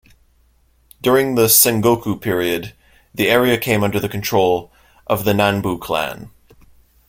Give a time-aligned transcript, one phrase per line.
[0.99, 2.73] During the Sengoku period,
[3.13, 4.71] the area came under the control
[5.05, 6.31] of the Nanbu clan.